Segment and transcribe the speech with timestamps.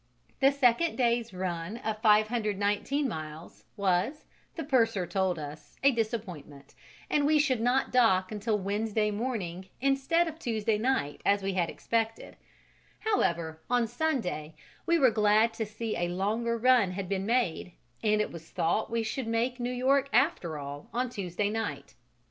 [0.39, 6.73] The second day's run of 519 miles was, the purser told us, a disappointment,
[7.07, 11.69] and we should not dock until Wednesday morning instead of Tuesday night, as we had
[11.69, 12.35] expected;
[13.01, 14.55] however, on Sunday
[14.87, 17.73] we were glad to see a longer run had been made,
[18.03, 21.93] and it was thought we should make New York, after all, on Tuesday night.